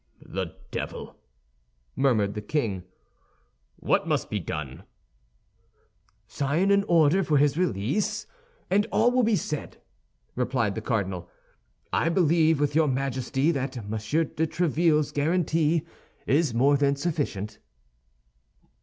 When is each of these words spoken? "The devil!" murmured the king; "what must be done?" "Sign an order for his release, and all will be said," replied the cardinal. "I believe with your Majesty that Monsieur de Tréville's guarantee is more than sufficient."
"The 0.25 0.55
devil!" 0.71 1.15
murmured 1.95 2.33
the 2.33 2.41
king; 2.41 2.85
"what 3.75 4.07
must 4.07 4.31
be 4.31 4.39
done?" 4.39 4.81
"Sign 6.25 6.71
an 6.71 6.83
order 6.85 7.23
for 7.23 7.37
his 7.37 7.55
release, 7.55 8.25
and 8.71 8.87
all 8.91 9.11
will 9.11 9.21
be 9.21 9.35
said," 9.35 9.77
replied 10.33 10.73
the 10.73 10.81
cardinal. 10.81 11.29
"I 11.93 12.09
believe 12.09 12.59
with 12.59 12.73
your 12.73 12.87
Majesty 12.87 13.51
that 13.51 13.87
Monsieur 13.87 14.23
de 14.23 14.47
Tréville's 14.47 15.11
guarantee 15.11 15.85
is 16.25 16.51
more 16.51 16.77
than 16.77 16.95
sufficient." 16.95 17.59